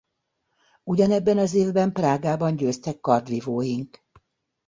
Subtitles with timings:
[0.83, 4.03] Ugyanebben az évben Prágában győztek kardvívóink.